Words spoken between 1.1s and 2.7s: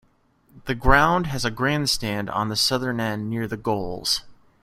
has a grandstand on the